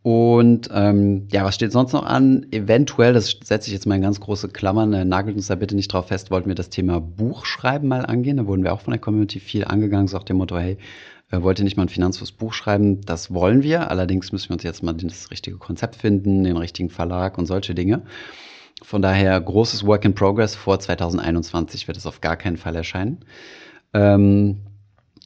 [0.01, 2.45] Und ähm, ja, was steht sonst noch an?
[2.51, 5.75] Eventuell, das setze ich jetzt mal in ganz große Klammern, äh, nagelt uns da bitte
[5.75, 8.37] nicht drauf fest, wollten wir das Thema Buchschreiben mal angehen.
[8.37, 10.77] Da wurden wir auch von der Community viel angegangen, so auf dem Motto, hey,
[11.31, 13.01] äh, wollt ihr nicht mal ein finanzfürs Buch schreiben?
[13.01, 13.89] Das wollen wir.
[13.89, 17.75] Allerdings müssen wir uns jetzt mal das richtige Konzept finden, den richtigen Verlag und solche
[17.75, 18.03] Dinge.
[18.81, 20.55] Von daher großes Work in Progress.
[20.55, 23.19] Vor 2021 wird es auf gar keinen Fall erscheinen.
[23.93, 24.57] Ähm,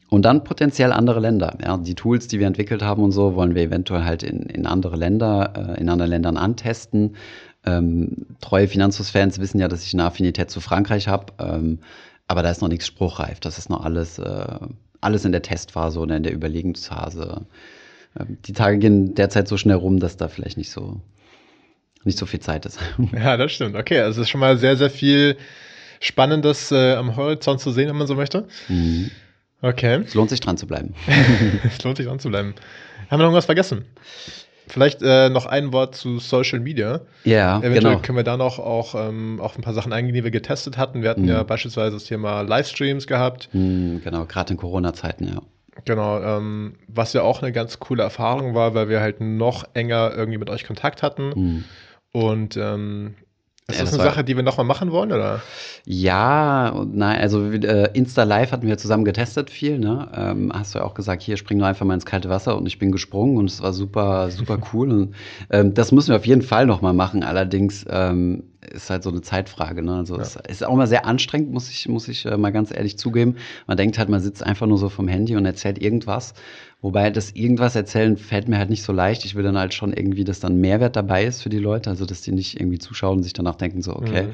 [0.10, 1.58] und dann potenziell andere Länder.
[1.64, 4.68] Ja, die Tools, die wir entwickelt haben und so, wollen wir eventuell halt in, in
[4.68, 7.16] andere Länder, äh, in anderen Ländern antesten.
[7.66, 11.34] Ähm, treue Finanzfluss-Fans wissen ja, dass ich eine Affinität zu Frankreich habe.
[11.40, 11.80] Ähm,
[12.28, 13.40] aber da ist noch nichts spruchreif.
[13.40, 14.60] Das ist noch alles, äh,
[15.04, 17.46] alles in der Testphase oder in der Überlegungsphase.
[18.20, 21.02] Ähm, die Tage gehen derzeit so schnell rum, dass da vielleicht nicht so,
[22.04, 22.80] nicht so viel Zeit ist.
[23.14, 23.76] Ja, das stimmt.
[23.76, 25.38] Okay, also es ist schon mal sehr, sehr viel
[26.00, 28.48] Spannendes äh, am Horizont zu sehen, wenn man so möchte.
[28.68, 29.10] Mhm.
[29.62, 30.02] Okay.
[30.06, 30.94] Es lohnt sich dran zu bleiben.
[31.64, 32.54] es lohnt sich dran zu bleiben.
[33.10, 33.86] Haben wir noch irgendwas vergessen?
[34.68, 37.02] Vielleicht äh, noch ein Wort zu Social Media.
[37.24, 38.00] Ja, Eventuell genau.
[38.00, 41.02] können wir da noch auch ähm, auf ein paar Sachen eingehen, die wir getestet hatten.
[41.02, 41.30] Wir hatten mhm.
[41.30, 43.50] ja beispielsweise das Thema Livestreams gehabt.
[43.54, 45.42] Mhm, genau, gerade in Corona-Zeiten, ja.
[45.86, 50.14] Genau, ähm, was ja auch eine ganz coole Erfahrung war, weil wir halt noch enger
[50.16, 51.30] irgendwie mit euch Kontakt hatten.
[51.36, 51.64] Mhm.
[52.12, 53.16] Und ähm,
[53.68, 55.42] ist das, das eine Sache, die wir nochmal machen wollen, oder?
[55.86, 60.10] Ja, nein, also äh, Insta Live hatten wir zusammen getestet viel, ne?
[60.14, 62.66] Ähm, hast du ja auch gesagt, hier spring nur einfach mal ins kalte Wasser und
[62.66, 64.92] ich bin gesprungen und es war super, super cool.
[64.92, 65.16] und
[65.50, 67.24] ähm, das müssen wir auf jeden Fall nochmal machen.
[67.24, 69.84] Allerdings ähm, ist halt so eine Zeitfrage.
[69.84, 69.96] Ne?
[69.96, 70.22] Also ja.
[70.22, 73.38] es ist auch mal sehr anstrengend, muss ich, muss ich äh, mal ganz ehrlich zugeben.
[73.68, 76.34] Man denkt halt, man sitzt einfach nur so vom Handy und erzählt irgendwas.
[76.82, 79.26] Wobei das irgendwas erzählen fällt mir halt nicht so leicht.
[79.26, 82.06] Ich will dann halt schon irgendwie, dass dann Mehrwert dabei ist für die Leute, also
[82.06, 84.24] dass die nicht irgendwie zuschauen und sich danach denken, so, okay.
[84.24, 84.34] Mhm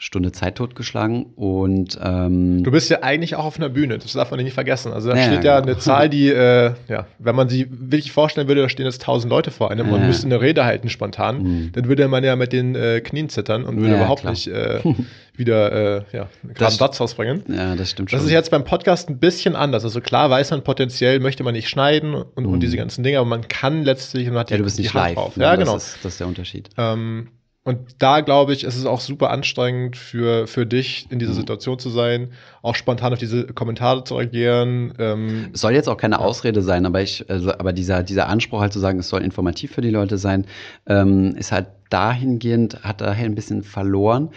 [0.00, 1.26] Stunde Zeit totgeschlagen.
[1.34, 4.92] Und ähm, du bist ja eigentlich auch auf einer Bühne, das darf man nicht vergessen.
[4.92, 5.72] Also da ja, steht ja genau.
[5.72, 9.30] eine Zahl, die, äh, ja, wenn man sie wirklich vorstellen würde, da stehen jetzt tausend
[9.30, 11.72] Leute vor einem, man müsste eine Rede halten spontan, mhm.
[11.72, 14.32] dann würde man ja mit den äh, Knien zittern und würde ja, überhaupt klar.
[14.32, 14.80] nicht äh,
[15.34, 17.42] wieder äh, ja, gerade einen Satz rausbringen.
[17.48, 18.20] Ja, das stimmt schon.
[18.20, 19.82] Das ist jetzt beim Podcast ein bisschen anders.
[19.82, 22.52] Also klar weiß man potenziell, möchte man nicht schneiden und, mhm.
[22.52, 25.06] und diese ganzen Dinge, aber man kann letztlich und hat ja, du bist nicht Hand
[25.06, 25.14] live.
[25.14, 25.36] Drauf.
[25.36, 25.74] Ja, ja genau.
[25.74, 26.70] Das ist, das ist der Unterschied.
[26.78, 27.30] Ähm,
[27.68, 31.40] und da glaube ich, ist es auch super anstrengend für, für dich, in dieser mhm.
[31.40, 32.30] Situation zu sein,
[32.62, 34.94] auch spontan auf diese Kommentare zu reagieren.
[34.98, 36.18] Ähm, es soll jetzt auch keine.
[36.18, 39.72] Ausrede sein, aber ich, also, aber dieser, dieser Anspruch halt zu sagen, es soll informativ
[39.72, 40.46] für die Leute sein,
[40.86, 44.30] ähm, ist halt dahingehend, hat daher ein bisschen verloren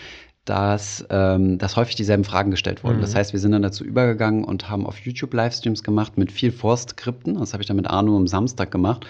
[0.44, 2.98] dass, ähm, dass häufig dieselben Fragen gestellt wurden.
[2.98, 3.02] Mhm.
[3.02, 6.52] Das heißt, wir sind dann dazu übergegangen und haben auf YouTube Livestreams gemacht mit viel
[6.52, 7.36] Vorskripten.
[7.36, 9.06] Das habe ich dann mit Arno am Samstag gemacht.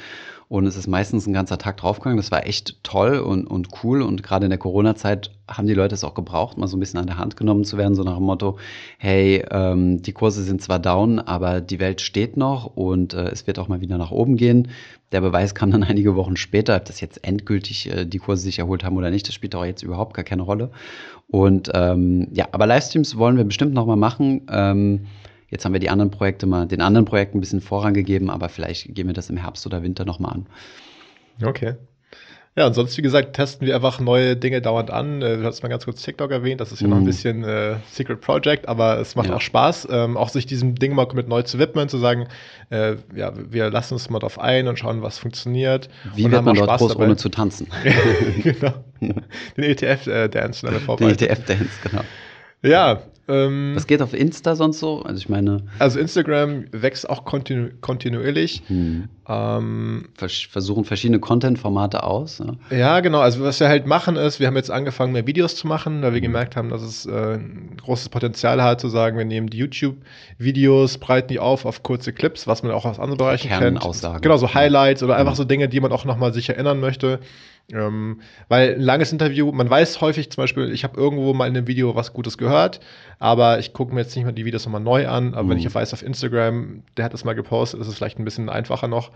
[0.52, 2.18] Und es ist meistens ein ganzer Tag draufgegangen.
[2.18, 4.02] Das war echt toll und, und cool.
[4.02, 7.00] Und gerade in der Corona-Zeit haben die Leute es auch gebraucht, mal so ein bisschen
[7.00, 8.58] an der Hand genommen zu werden, so nach dem Motto,
[8.98, 13.48] hey, ähm, die Kurse sind zwar down, aber die Welt steht noch und äh, es
[13.48, 14.68] wird auch mal wieder nach oben gehen.
[15.14, 18.60] Der Beweis kam dann einige Wochen später, ob das jetzt endgültig äh, die Kurse sich
[18.60, 20.72] erholt haben oder nicht, das spielt auch jetzt überhaupt gar keine Rolle.
[21.30, 24.42] Und ähm, ja, aber Livestreams wollen wir bestimmt noch mal machen.
[24.52, 25.06] Ähm,
[25.52, 28.50] Jetzt haben wir die anderen Projekte mal, den anderen Projekten ein bisschen Vorrang gegeben, aber
[28.50, 30.46] vielleicht gehen wir das im Herbst oder Winter nochmal an.
[31.46, 31.76] Okay.
[32.56, 35.22] Ja, und sonst, wie gesagt, testen wir einfach neue Dinge dauernd an.
[35.22, 36.90] Äh, du hast mal ganz kurz TikTok erwähnt, das ist ja mm.
[36.90, 37.06] noch ein mhm.
[37.06, 39.36] bisschen äh, Secret Project, aber es macht ja.
[39.36, 42.28] auch Spaß, ähm, auch sich diesem Ding mal komplett neu zu widmen, zu sagen,
[42.70, 45.88] äh, ja, wir lassen uns mal drauf ein und schauen, was funktioniert.
[46.14, 47.06] Wie wird man dort Spaß groß, dabei.
[47.06, 47.68] ohne zu tanzen?
[48.44, 48.74] genau.
[49.00, 50.68] Den ETF-Dance.
[50.68, 52.02] Äh, Den ETF-Dance, genau.
[52.64, 55.04] Ja, ähm, Was geht auf Insta sonst so?
[55.04, 55.64] Also ich meine.
[55.80, 58.64] Also Instagram wächst auch kontinu kontinuierlich.
[58.68, 59.08] Hm.
[59.28, 62.40] Ähm, versuchen verschiedene Content-Formate aus.
[62.40, 62.78] Ja.
[62.78, 63.00] ja.
[63.00, 63.20] genau.
[63.20, 66.14] Also was wir halt machen ist, wir haben jetzt angefangen, mehr Videos zu machen, weil
[66.14, 66.24] wir mhm.
[66.24, 70.98] gemerkt haben, dass es äh, ein großes Potenzial hat, zu sagen, wir nehmen die YouTube-Videos,
[70.98, 73.80] breiten die auf auf kurze Clips, was man auch aus anderen Bereichen kennt.
[74.22, 75.38] Genau, so Highlights oder einfach mhm.
[75.38, 77.20] so Dinge, die man auch nochmal sich erinnern möchte.
[77.74, 81.56] Ähm, weil ein langes Interview, man weiß häufig zum Beispiel, ich habe irgendwo mal in
[81.56, 82.80] einem Video was Gutes gehört,
[83.20, 85.34] aber ich gucke mir jetzt nicht mal die Videos nochmal neu an.
[85.34, 85.50] Aber mhm.
[85.50, 88.50] wenn ich weiß auf Instagram, der hat das mal gepostet, ist es vielleicht ein bisschen
[88.50, 89.12] einfacher noch.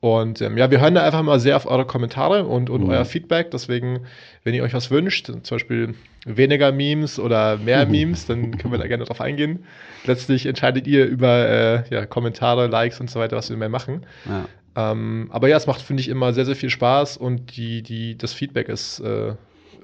[0.00, 2.90] Und ähm, ja, wir hören da einfach mal sehr auf eure Kommentare und, und mhm.
[2.90, 3.50] euer Feedback.
[3.50, 4.00] Deswegen,
[4.44, 5.94] wenn ihr euch was wünscht, zum Beispiel
[6.26, 7.92] weniger Memes oder mehr mhm.
[7.92, 9.64] Memes, dann können wir da gerne drauf eingehen.
[10.04, 14.06] Letztlich entscheidet ihr über äh, ja, Kommentare, Likes und so weiter, was wir mehr machen.
[14.28, 14.46] Ja.
[14.76, 18.16] Ähm, aber ja, es macht, finde ich, immer sehr, sehr viel Spaß und die, die,
[18.16, 19.00] das Feedback ist.
[19.00, 19.34] Äh,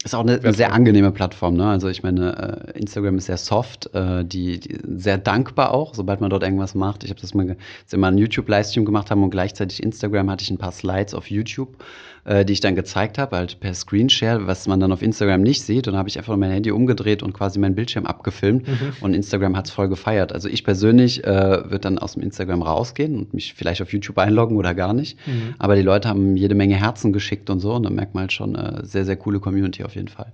[0.04, 1.66] ist auch eine, eine, sehr angenehme Plattform, ne?
[1.66, 6.20] Also ich meine, äh, Instagram ist sehr soft, äh, die, die, sehr dankbar auch, sobald
[6.20, 7.02] man dort irgendwas macht.
[7.02, 10.44] Ich habe das mal, als wir mal einen YouTube-Livestream gemacht haben und gleichzeitig Instagram hatte
[10.44, 11.82] ich ein paar Slides auf YouTube
[12.26, 15.62] äh, die ich dann gezeigt habe, halt per Screenshare, was man dann auf Instagram nicht
[15.62, 15.86] sieht.
[15.86, 18.66] Und dann habe ich einfach mein Handy umgedreht und quasi meinen Bildschirm abgefilmt.
[18.66, 18.92] Mhm.
[19.00, 20.32] Und Instagram hat es voll gefeiert.
[20.32, 21.30] Also ich persönlich äh,
[21.64, 25.16] würde dann aus dem Instagram rausgehen und mich vielleicht auf YouTube einloggen oder gar nicht.
[25.26, 25.54] Mhm.
[25.58, 27.74] Aber die Leute haben jede Menge Herzen geschickt und so.
[27.74, 30.32] Und dann merkt man halt schon, äh, sehr, sehr coole Community auf jeden Fall.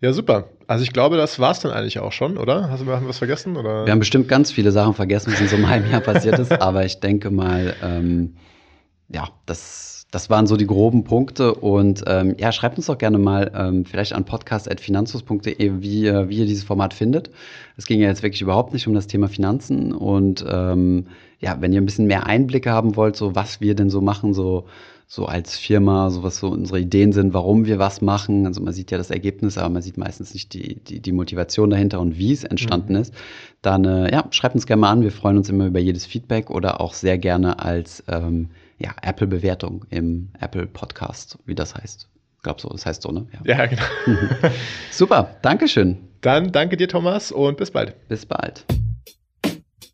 [0.00, 0.50] Ja, super.
[0.66, 2.70] Also ich glaube, das war es dann eigentlich auch schon, oder?
[2.70, 3.56] Hast du haben wir was vergessen?
[3.56, 3.84] Oder?
[3.86, 6.52] Wir haben bestimmt ganz viele Sachen vergessen, was in so einem halben Jahr passiert ist.
[6.60, 8.36] Aber ich denke mal, ähm,
[9.08, 11.54] ja, das das waren so die groben Punkte.
[11.54, 16.38] Und ähm, ja, schreibt uns doch gerne mal ähm, vielleicht an podcast.finanzus.de, wie, äh, wie
[16.38, 17.30] ihr dieses Format findet.
[17.76, 19.92] Es ging ja jetzt wirklich überhaupt nicht um das Thema Finanzen.
[19.92, 21.08] Und ähm,
[21.40, 24.34] ja, wenn ihr ein bisschen mehr Einblicke haben wollt, so was wir denn so machen,
[24.34, 24.66] so
[25.06, 28.46] so als Firma, so was so unsere Ideen sind, warum wir was machen.
[28.46, 31.68] Also man sieht ja das Ergebnis, aber man sieht meistens nicht die, die, die Motivation
[31.70, 33.00] dahinter und wie es entstanden mhm.
[33.00, 33.14] ist.
[33.62, 35.02] Dann äh, ja, schreibt uns gerne mal an.
[35.02, 38.48] Wir freuen uns immer über jedes Feedback oder auch sehr gerne als ähm,
[38.78, 42.08] ja, Apple-Bewertung im Apple Podcast, wie das heißt.
[42.36, 43.26] Ich glaube so, das heißt so, ne?
[43.44, 43.82] Ja, ja genau.
[44.90, 45.98] Super, Dankeschön.
[46.20, 48.08] Dann danke dir, Thomas, und bis bald.
[48.08, 48.64] Bis bald.